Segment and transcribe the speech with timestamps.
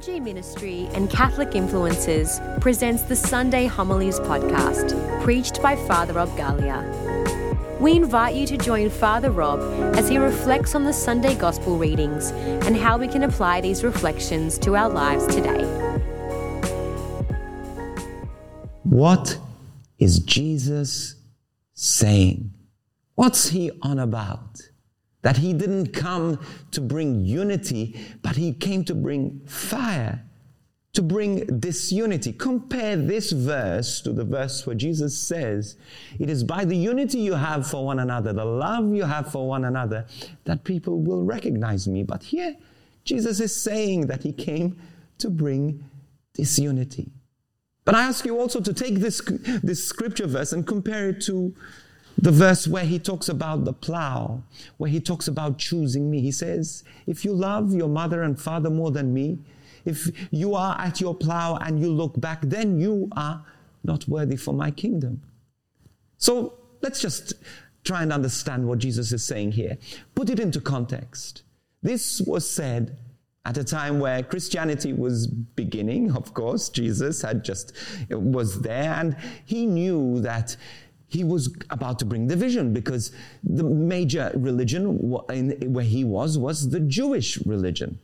[0.00, 7.78] FRG Ministry and Catholic Influencers presents the Sunday Homilies podcast, preached by Father Rob Galea.
[7.78, 9.60] We invite you to join Father Rob
[9.96, 14.58] as he reflects on the Sunday Gospel readings and how we can apply these reflections
[14.60, 15.64] to our lives today.
[18.84, 19.38] What
[19.98, 21.16] is Jesus
[21.74, 22.54] saying?
[23.16, 24.62] What's he on about?
[25.22, 26.38] That he didn't come
[26.70, 30.24] to bring unity, but he came to bring fire,
[30.94, 32.32] to bring disunity.
[32.32, 35.76] Compare this verse to the verse where Jesus says,
[36.18, 39.46] It is by the unity you have for one another, the love you have for
[39.46, 40.06] one another,
[40.44, 42.02] that people will recognize me.
[42.02, 42.56] But here,
[43.04, 44.78] Jesus is saying that he came
[45.18, 45.84] to bring
[46.34, 47.10] disunity.
[47.84, 49.20] But I ask you also to take this,
[49.62, 51.54] this scripture verse and compare it to
[52.18, 54.42] the verse where he talks about the plow,
[54.76, 56.20] where he talks about choosing me.
[56.20, 59.38] He says, If you love your mother and father more than me,
[59.84, 63.44] if you are at your plow and you look back, then you are
[63.82, 65.22] not worthy for my kingdom.
[66.18, 67.32] So let's just
[67.84, 69.78] try and understand what Jesus is saying here.
[70.14, 71.42] Put it into context.
[71.82, 72.98] This was said
[73.46, 76.68] at a time where Christianity was beginning, of course.
[76.68, 77.72] Jesus had just
[78.10, 80.56] was there and he knew that
[81.10, 86.80] he was about to bring division because the major religion where he was was the
[86.80, 87.98] Jewish religion.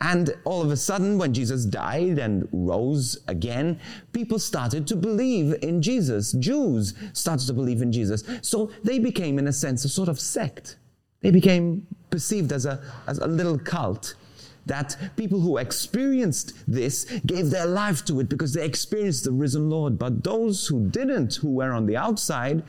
[0.00, 3.80] And all of a sudden, when Jesus died and rose again,
[4.12, 6.32] people started to believe in Jesus.
[6.32, 8.22] Jews started to believe in Jesus.
[8.42, 10.76] So they became, in a sense, a sort of sect.
[11.20, 14.14] They became perceived as a, as a little cult
[14.68, 19.68] that people who experienced this gave their life to it because they experienced the risen
[19.68, 19.98] Lord.
[19.98, 22.62] But those who didn't, who were on the outside,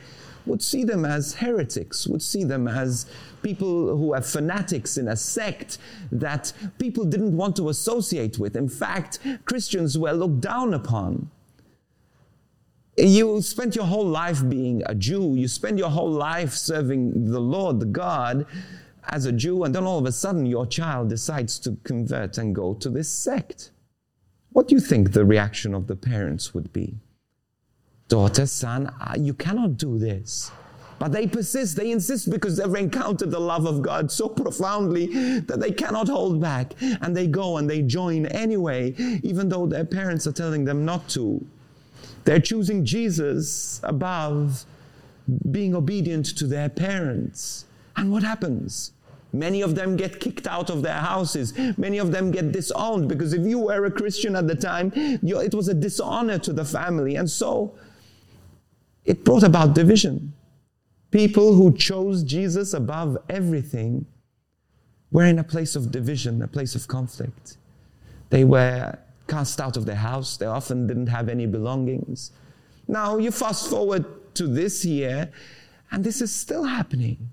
[0.46, 3.06] would see them as heretics, would see them as
[3.42, 5.78] people who are fanatics in a sect
[6.10, 8.56] that people didn't want to associate with.
[8.56, 11.30] In fact, Christians were looked down upon.
[12.96, 17.40] You spent your whole life being a Jew, you spend your whole life serving the
[17.40, 18.46] Lord, the God,
[19.10, 22.54] as a Jew, and then all of a sudden your child decides to convert and
[22.54, 23.70] go to this sect.
[24.52, 26.98] What do you think the reaction of the parents would be?
[28.08, 30.50] Daughter, son, ah, you cannot do this.
[30.98, 35.06] But they persist, they insist because they've encountered the love of God so profoundly
[35.40, 36.74] that they cannot hold back.
[37.00, 41.08] And they go and they join anyway, even though their parents are telling them not
[41.10, 41.44] to.
[42.24, 44.66] They're choosing Jesus above
[45.50, 47.64] being obedient to their parents.
[47.96, 48.92] And what happens?
[49.32, 51.56] Many of them get kicked out of their houses.
[51.76, 55.54] Many of them get disowned because if you were a Christian at the time, it
[55.54, 57.16] was a dishonor to the family.
[57.16, 57.74] And so
[59.04, 60.32] it brought about division.
[61.10, 64.06] People who chose Jesus above everything
[65.10, 67.56] were in a place of division, a place of conflict.
[68.30, 68.96] They were
[69.26, 70.36] cast out of their house.
[70.36, 72.32] They often didn't have any belongings.
[72.86, 74.04] Now you fast forward
[74.34, 75.32] to this year,
[75.90, 77.30] and this is still happening.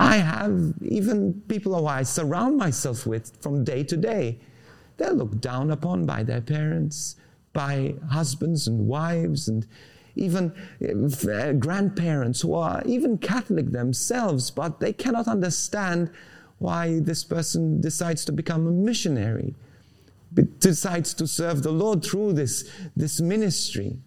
[0.00, 4.38] I have even people who I surround myself with from day to day.
[4.96, 7.16] They're looked down upon by their parents,
[7.52, 9.66] by husbands and wives, and
[10.16, 16.10] even uh, grandparents who are even Catholic themselves, but they cannot understand
[16.56, 19.54] why this person decides to become a missionary,
[20.60, 23.98] decides to serve the Lord through this, this ministry.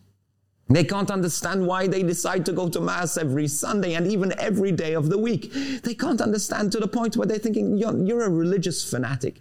[0.73, 4.71] They can't understand why they decide to go to Mass every Sunday and even every
[4.71, 5.53] day of the week.
[5.83, 9.39] They can't understand to the point where they're thinking, you're, you're a religious fanatic.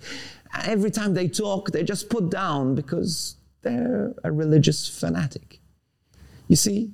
[0.67, 5.61] Every time they talk, they're just put down because they're a religious fanatic.
[6.49, 6.93] You see,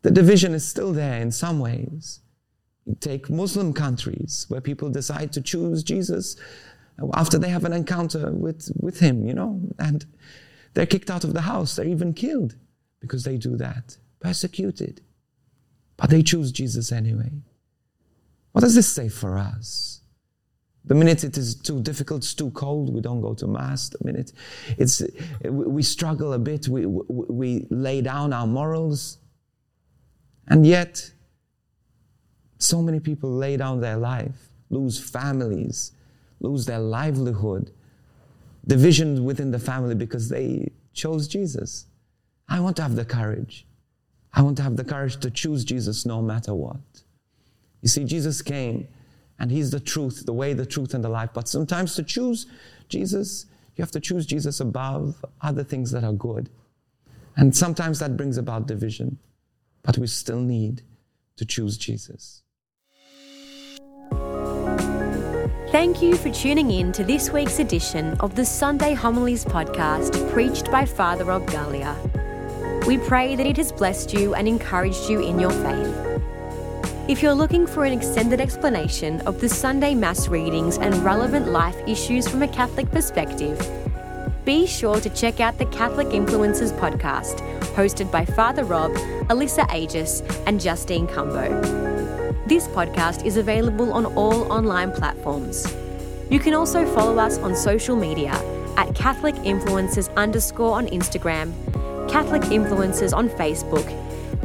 [0.00, 2.20] the division is still there in some ways.
[3.00, 6.36] Take Muslim countries where people decide to choose Jesus
[7.12, 10.06] after they have an encounter with, with him, you know, and
[10.72, 12.56] they're kicked out of the house, they're even killed
[13.00, 13.96] because they do that.
[14.20, 15.00] Persecuted.
[15.96, 17.32] But they choose Jesus anyway.
[18.52, 20.00] What does this say for us?
[20.84, 23.88] The minute it is too difficult, it's too cold, we don't go to Mass.
[23.88, 24.32] The minute
[24.78, 25.02] it's,
[25.44, 29.18] we struggle a bit, we, we lay down our morals.
[30.46, 31.10] And yet,
[32.58, 35.92] so many people lay down their life, lose families,
[36.40, 37.72] lose their livelihood,
[38.66, 41.86] division within the family because they chose Jesus.
[42.48, 43.66] I want to have the courage.
[44.32, 46.76] I want to have the courage to choose Jesus no matter what.
[47.82, 48.88] You see, Jesus came
[49.38, 51.30] and He's the truth, the way, the truth, and the life.
[51.32, 52.46] But sometimes to choose
[52.88, 53.46] Jesus,
[53.76, 56.50] you have to choose Jesus above other things that are good.
[57.36, 59.18] And sometimes that brings about division.
[59.82, 60.82] But we still need
[61.36, 62.42] to choose Jesus.
[65.70, 70.70] Thank you for tuning in to this week's edition of the Sunday Homilies podcast preached
[70.70, 72.25] by Father Rob Galea.
[72.86, 76.20] We pray that it has blessed you and encouraged you in your faith.
[77.08, 81.76] If you're looking for an extended explanation of the Sunday Mass readings and relevant life
[81.88, 83.58] issues from a Catholic perspective,
[84.44, 87.40] be sure to check out the Catholic Influencers podcast,
[87.74, 88.92] hosted by Father Rob,
[89.30, 91.50] Alyssa Agius, and Justine Cumbo.
[92.46, 95.74] This podcast is available on all online platforms.
[96.30, 98.30] You can also follow us on social media
[98.76, 101.52] at Catholic Influencers underscore on Instagram,
[102.08, 103.86] Catholic Influencers on Facebook,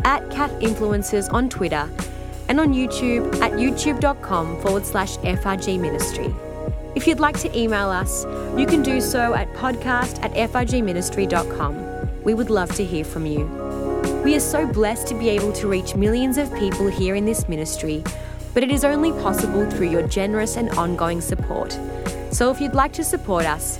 [0.03, 1.89] at Cat Influencers on Twitter,
[2.47, 6.33] and on YouTube at youtube.com forward slash FRG Ministry.
[6.95, 8.25] If you'd like to email us,
[8.57, 12.23] you can do so at podcast at frgministry.com.
[12.23, 13.45] We would love to hear from you.
[14.25, 17.47] We are so blessed to be able to reach millions of people here in this
[17.47, 18.03] ministry,
[18.53, 21.79] but it is only possible through your generous and ongoing support.
[22.31, 23.79] So if you'd like to support us,